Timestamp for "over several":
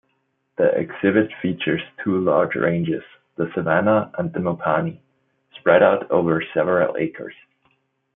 6.09-6.97